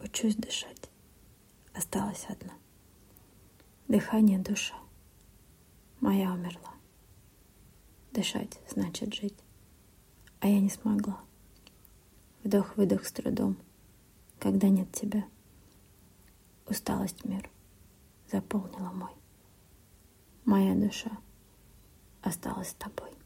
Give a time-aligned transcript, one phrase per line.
[0.00, 0.90] учусь дышать.
[1.74, 2.54] Осталась одна.
[3.88, 4.74] Дыхание душа.
[6.00, 6.74] Моя умерла.
[8.12, 9.36] Дышать значит жить.
[10.40, 11.20] А я не смогла.
[12.44, 13.56] Вдох-выдох с трудом,
[14.38, 15.24] когда нет тебя.
[16.66, 17.50] Усталость мир
[18.30, 19.12] заполнила мой.
[20.44, 21.10] Моя душа
[22.22, 23.17] осталась с тобой.